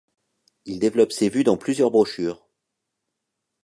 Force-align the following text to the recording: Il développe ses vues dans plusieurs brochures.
Il 0.65 0.79
développe 0.79 1.11
ses 1.11 1.29
vues 1.29 1.43
dans 1.43 1.57
plusieurs 1.57 1.91
brochures. 1.91 2.47